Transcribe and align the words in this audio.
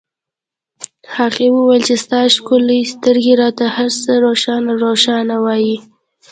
هغې 1.15 1.47
وویل 1.55 1.83
چې 1.87 1.95
ستا 2.03 2.19
ښکلې 2.35 2.79
سترګې 2.93 3.33
راته 3.43 3.65
هرڅه 3.75 4.11
روښانه 4.25 4.71
روښانه 4.85 5.35
وایي 5.45 5.77